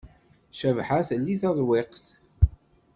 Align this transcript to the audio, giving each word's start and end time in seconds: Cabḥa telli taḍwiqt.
Cabḥa 0.59 0.99
telli 1.07 1.35
taḍwiqt. 1.41 2.05